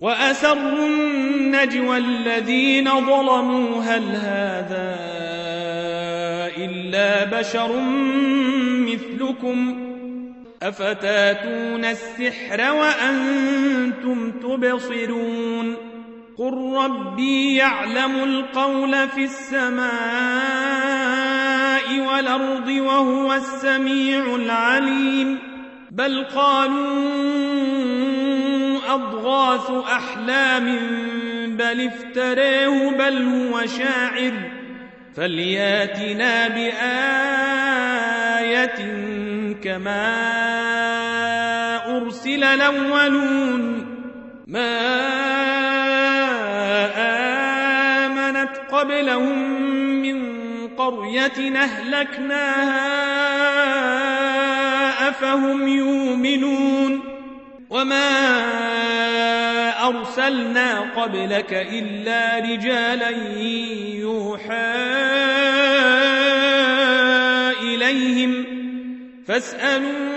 [0.00, 3.82] وأسروا النجوى الذين ظلموا.
[3.82, 4.98] هل هذا
[6.56, 7.80] إلا بشر
[8.86, 9.86] مثلكم؟
[10.62, 15.76] أفتاتون السحر وأنتم تبصرون؟
[16.38, 19.86] قل ربي يعلم القول في السماء
[22.06, 25.38] والأرض وهو السميع العليم.
[25.90, 28.05] بل قالوا
[28.96, 30.64] أضغاث أحلام
[31.56, 34.32] بل افتريه بل هو شاعر.
[35.16, 36.76] فلياتنا بآية
[39.64, 40.06] كما
[41.96, 43.86] أرسل الأولون.
[44.46, 44.78] ما
[48.06, 49.60] آمنت قبلهم
[50.02, 50.18] من
[50.68, 52.96] قرية أهلكناها
[55.08, 57.15] أفهم يؤمنون.
[57.70, 58.08] وما
[59.88, 63.10] أرسلنا قبلك إلا رجالا
[64.00, 64.76] يوحى
[67.62, 68.44] إليهم
[69.26, 70.16] فاسألوا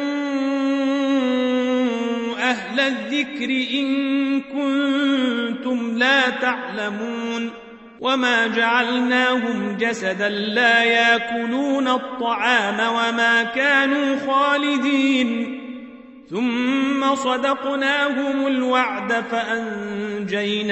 [2.39, 7.51] أهل الذكر إن كنتم لا تعلمون
[7.99, 15.58] وما جعلناهم جسدا لا ياكلون الطعام وما كانوا خالدين
[16.29, 20.65] ثم صدقناهم الوعد فأنجيناهم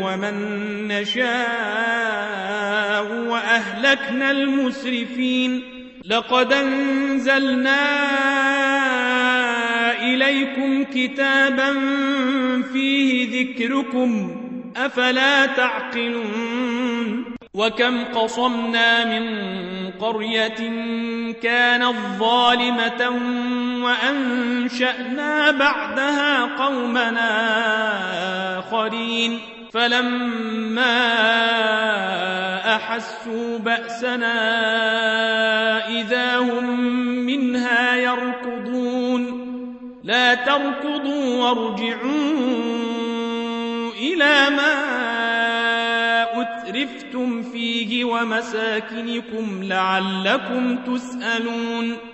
[0.00, 0.34] ومن
[0.88, 1.24] نشاء
[3.28, 5.62] وأهلكنا المسرفين
[6.04, 7.80] لقد أنزلنا
[10.02, 11.72] إليكم كتابا
[12.72, 14.40] فيه ذكركم
[14.76, 17.24] أفلا تعقلون
[17.54, 19.24] وكم قصمنا من
[19.90, 20.72] قرية
[21.42, 23.10] كانت ظالمة
[23.84, 27.30] وأنشأنا بعدها قومنا
[28.58, 29.38] آخرين.
[29.72, 30.96] فلما
[32.76, 34.38] أحسوا بأسنا
[35.88, 36.80] إذا هم
[37.26, 39.44] منها يركضون.
[40.04, 42.04] لا تركضوا وارجعوا
[44.00, 44.74] إلى ما
[46.40, 52.13] أترفتم فيه ومساكنكم لعلكم تسألون.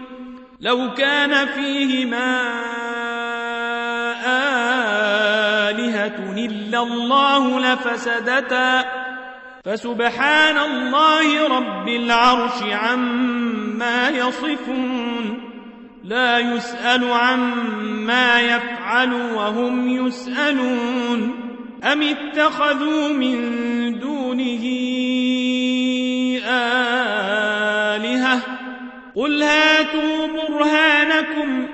[0.61, 2.41] لو كان فيهما
[5.69, 8.85] آلهة إلا الله لفسدتا.
[9.65, 15.51] فسبحان الله رب العرش عما يصفون.
[16.03, 21.33] لا يسأل عما يفعل وهم يسألون.
[21.83, 23.70] أم اتخذوا من
[29.15, 31.67] قل هاتوا برهانكم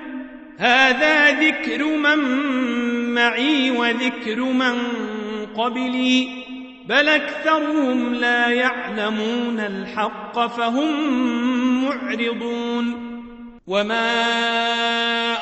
[0.57, 2.17] هذا ذكر من
[3.13, 4.75] معي وذكر من
[5.57, 6.29] قبلي
[6.87, 10.93] بل أكثرهم لا يعلمون الحق فهم
[11.85, 13.07] معرضون
[13.67, 14.23] وما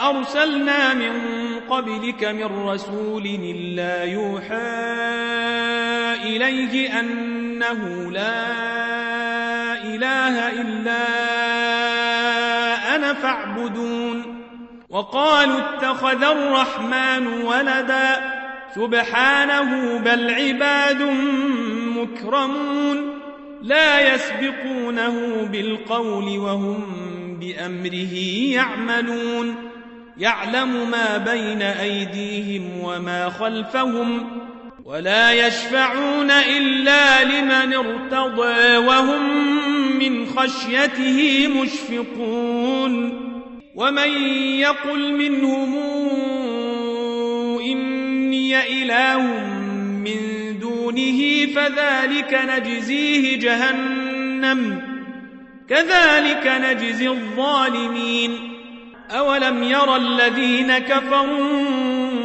[0.09, 1.21] أرسلنا من
[1.69, 4.95] قبلك من رسول إلا يوحى
[6.23, 8.65] إليه أنه لا
[9.83, 11.54] إله إلا أنا
[13.21, 14.45] فاعبدون
[14.89, 18.35] وقالوا اتخذ الرحمن ولدا
[18.75, 21.01] سبحانه بل عباد
[21.97, 23.19] مكرمون
[23.61, 26.83] لا يسبقونه بالقول وهم
[27.39, 28.15] بأمره
[28.53, 29.55] يعملون
[30.17, 34.27] يعلم ما بين أيديهم وما خلفهم
[34.85, 43.21] ولا يشفعون إلا لمن ارتضى وهم من خشيته مشفقون
[43.75, 44.09] ومن
[44.59, 45.75] يقل منهم
[47.61, 49.21] إني إله
[50.05, 50.19] من
[50.59, 54.81] دونه فذلك نجزيه جهنم
[55.69, 58.51] كذلك نجزي الظالمين
[59.11, 62.24] أولم يرى الذين كفروا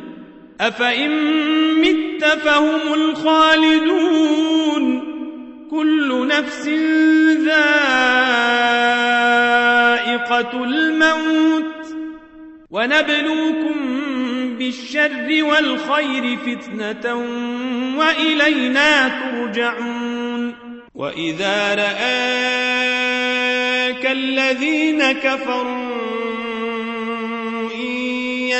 [0.61, 1.11] أفإن
[1.81, 4.41] مت فهم الخالدون
[5.71, 6.67] كل نفس
[7.45, 7.83] ذائقة
[10.63, 11.85] الموت
[12.71, 14.01] ونبلوكم
[14.57, 17.15] بالشر والخير فتنة
[17.97, 20.55] وإلينا ترجعون
[20.95, 22.11] وإذا رآك
[24.05, 26.00] الذين كفروا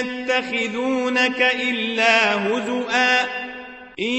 [0.01, 3.21] يتخذونك إلا هزؤا
[4.00, 4.13] إن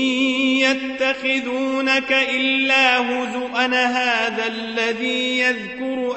[0.66, 6.16] يتخذونك إلا هزؤا هذا الذي يذكر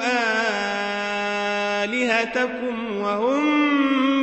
[1.84, 3.66] آلهتكم وهم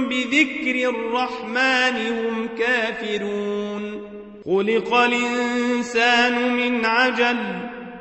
[0.10, 4.14] بذكر الرحمن هم كافرون.
[4.46, 7.38] خلق الإنسان من عجل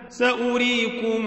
[0.08, 1.26] سأريكم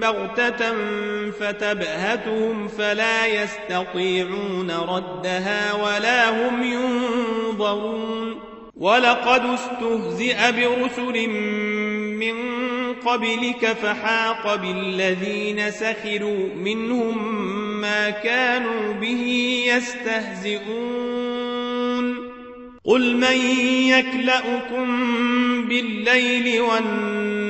[0.00, 0.74] بغتة
[1.30, 8.40] فتبهتهم فلا يستطيعون ردها ولا هم ينظرون
[8.76, 11.28] ولقد استهزئ برسل
[12.18, 12.60] من
[12.94, 17.40] قبلك فحاق بالذين سخروا منهم
[17.80, 21.20] ما كانوا به يستهزئون
[22.84, 23.36] قل من
[23.88, 24.88] يكلأكم
[25.68, 27.49] بالليل والنهار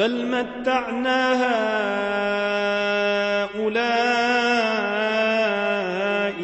[0.00, 1.20] بل متعنا
[3.52, 3.98] هؤلاء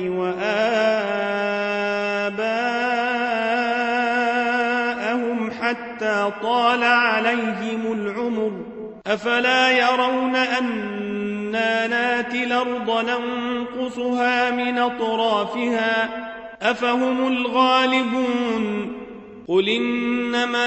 [0.09, 0.91] وآباءهم
[5.51, 8.53] حتى طال عليهم العمر.
[9.07, 16.09] أفلا يرون أنا ناتي الأرض ننقصها من أطرافها؟
[16.63, 18.93] أفهم الغالبون؟
[19.49, 20.67] قل إنما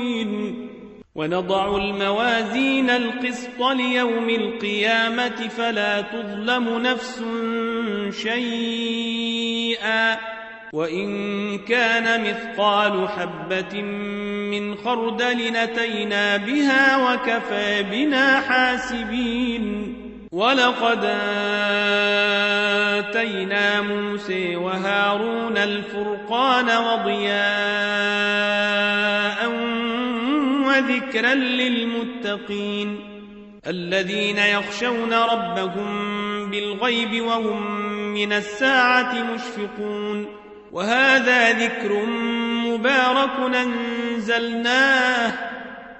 [1.21, 7.23] ونضع الموازين القسط ليوم القيامة فلا تظلم نفس
[8.23, 10.17] شيئا.
[10.73, 13.81] وإن كان مثقال حبة
[14.51, 19.95] من خردل نتينا بها وكفى بنا حاسبين.
[20.31, 21.05] ولقد
[22.99, 28.70] آتينا موسى وهارون الفرقان وضياء
[30.81, 32.99] وذكرا للمتقين
[33.67, 37.81] الذين يخشون ربهم بالغيب وهم
[38.13, 40.25] من الساعة مشفقون
[40.71, 42.05] وهذا ذكر
[42.65, 45.33] مبارك أنزلناه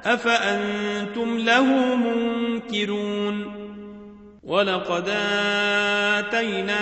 [0.06, 3.62] أفأنتم له منكرون
[4.44, 5.10] ولقد
[6.18, 6.82] آتينا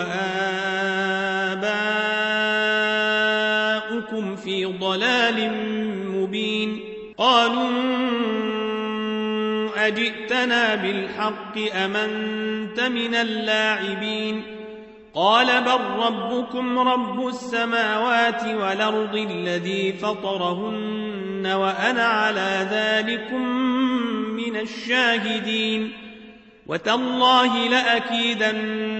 [0.00, 1.60] وآباؤكم
[4.36, 5.52] في ضلال
[6.08, 6.80] مبين.
[7.18, 7.70] قالوا
[9.86, 14.42] أجئتنا بالحق أمنت من اللاعبين.
[15.14, 23.48] قال بل ربكم رب السماوات والأرض الذي فطرهن وأنا على ذلكم
[24.36, 25.92] من الشاهدين.
[26.66, 28.99] وتالله لأكيدن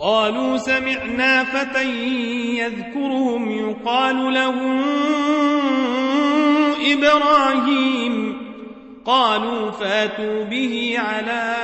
[0.00, 1.84] قالوا سمعنا فتى
[2.58, 4.54] يذكرهم يقال له
[6.92, 8.40] إبراهيم.
[9.04, 11.56] قالوا فاتوا به على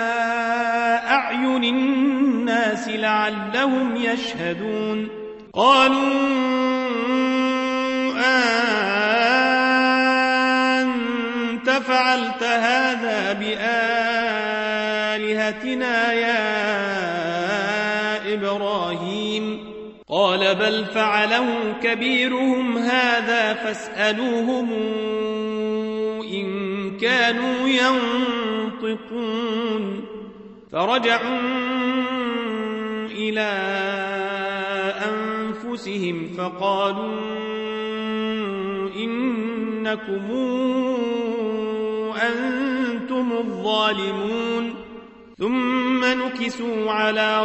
[1.10, 5.08] أعين الناس لعلهم يشهدون.
[5.54, 6.12] قالوا
[10.80, 13.32] أنت فعلت هذا
[15.16, 16.85] بآلهتنا يا
[20.10, 24.72] قال بل فعله كبيرهم هذا فاسألوهم
[26.22, 26.46] إن
[26.96, 27.68] كانوا
[28.82, 30.04] ينطقون.
[30.72, 31.38] فرجعوا
[33.10, 33.50] إلى
[35.08, 37.20] أنفسهم فقالوا
[38.96, 40.30] إنكم
[42.22, 44.74] أنتم الظالمون.
[45.38, 47.44] ثم نكسوا على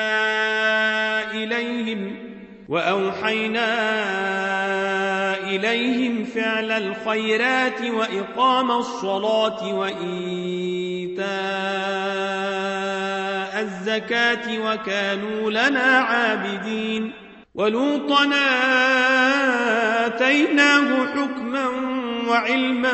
[1.53, 2.15] إليهم
[2.69, 3.67] وأوحينا
[5.37, 11.21] إليهم فعل الخيرات وإقام الصلاة وإيتاء
[13.61, 17.11] الزكاة وكانوا لنا عابدين
[17.55, 18.45] ولوطنا
[20.05, 21.67] آتيناه حكما
[22.27, 22.93] وعلما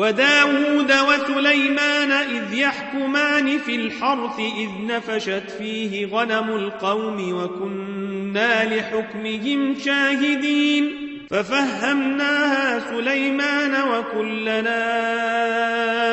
[0.00, 10.90] وداود وسليمان إذ يحكمان في الحرث إذ نفشت فيه غنم القوم وكنا لحكمهم شاهدين
[11.30, 14.80] ففهمناها سليمان وكلنا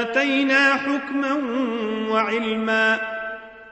[0.01, 1.33] آتينا حكما
[2.09, 2.99] وعلما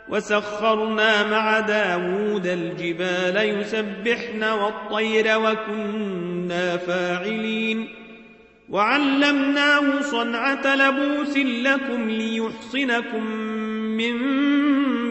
[0.10, 8.05] وسخرنا مع داود الجبال يسبحن والطير وكنا فاعلين
[8.70, 13.26] وعلمناه صنعة لبوس لكم ليحصنكم
[13.98, 14.16] من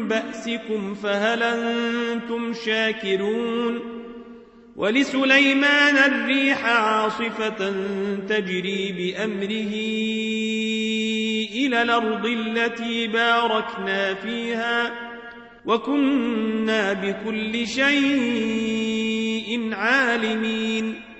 [0.08, 3.80] بأسكم فهل أنتم شاكرون
[4.76, 7.72] ولسليمان الريح عاصفة
[8.28, 9.74] تجري بأمره
[11.66, 14.92] إلى الأرض التي باركنا فيها
[15.66, 18.94] وكنا بكل شيء
[19.72, 21.03] عالمين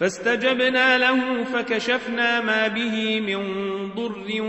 [0.00, 3.38] فاستجبنا له فكشفنا ما به من
[3.94, 4.42] ضر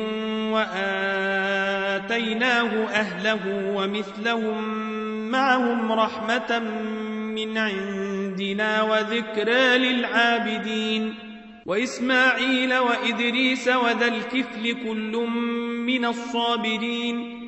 [0.54, 2.06] وآتيناه
[2.88, 4.64] أهله ومثلهم
[5.30, 6.60] معهم رحمة
[7.36, 11.14] من عندنا وذكرى للعابدين
[11.66, 15.28] وإسماعيل وإدريس وذا الكفل كل
[15.86, 17.41] من الصابرين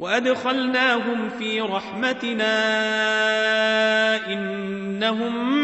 [0.00, 2.56] وأدخلناهم في رحمتنا
[4.32, 5.58] إنهم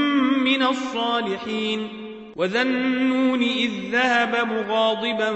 [0.44, 1.88] من الصالحين
[2.36, 5.32] وذا النون إذ ذهب مغاضبا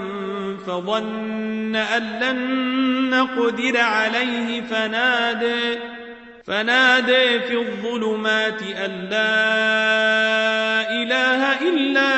[0.67, 5.79] فظن أن لن نقدر عليه فنادى
[6.45, 9.41] فنادى في الظلمات أن لا
[10.91, 12.11] إله إلا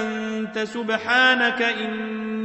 [0.00, 1.62] أنت سبحانك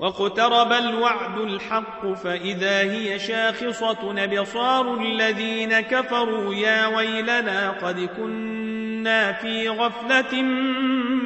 [0.00, 10.42] واقترب الوعد الحق فإذا هي شاخصة نبصار الذين كفروا يا ويلنا قد كنا في غفلة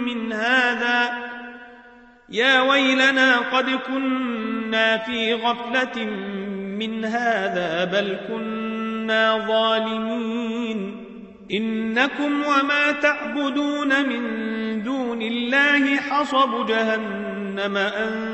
[0.07, 1.11] من هذا.
[2.29, 6.05] يا ويلنا قد كنا في غفلة
[6.79, 11.05] من هذا بل كنا ظالمين.
[11.53, 18.34] إنكم وما تعبدون من دون الله حصب جهنم أنتم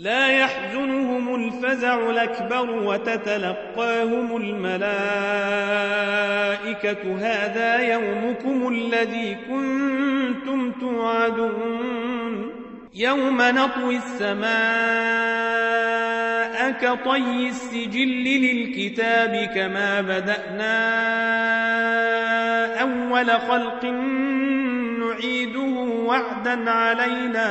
[0.00, 4.80] لا يحزنهم الفزع الأكبر وتتلقاهم الملائكة.
[7.18, 12.52] هذا يومكم الذي كنتم توعدون.
[12.94, 14.50] يوم نطوي السماء
[16.70, 20.80] كطي السجل للكتاب كما بدأنا
[22.80, 23.84] أول خلق
[24.98, 25.74] نعيده
[26.06, 27.50] وعدا علينا.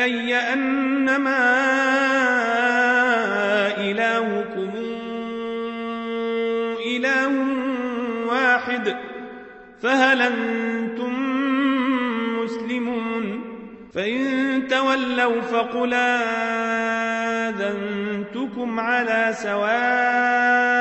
[0.00, 1.46] إلي أنما
[3.78, 4.70] إلهكم
[6.86, 7.32] إله
[8.28, 8.96] واحد
[9.82, 11.12] فهل أنتم
[12.44, 13.56] مسلمون؟
[13.94, 15.94] فإن تولوا فقل
[17.54, 20.76] آذنتكم على سواء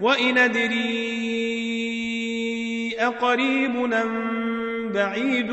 [0.00, 1.14] وإن أدري
[2.98, 5.50] أقريب أم بعيد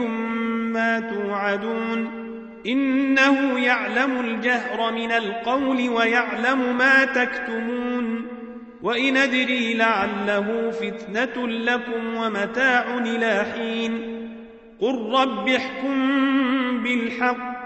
[0.73, 2.21] ما توعدون
[2.67, 8.27] إنه يعلم الجهر من القول ويعلم ما تكتمون
[8.81, 14.21] وإن أدري لعله فتنة لكم ومتاع إلى حين
[14.81, 17.62] قل رب احكم بالحق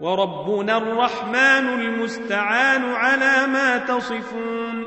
[0.00, 4.86] وربنا الرحمن المستعان على ما تصفون